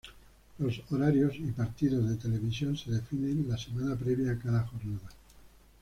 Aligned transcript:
Los 0.57 0.81
horarios 0.89 1.35
y 1.37 1.51
partidos 1.51 2.09
de 2.09 2.15
televisión 2.15 2.75
se 2.75 2.89
definen 2.89 3.45
la 3.47 3.55
semana 3.55 3.95
previa 3.95 4.31
a 4.31 4.39
cada 4.39 4.63
jornada. 4.65 5.09